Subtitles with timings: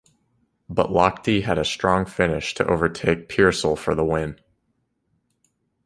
[0.67, 4.39] But Lochte had a strong finish to over-take Peirsol for the win.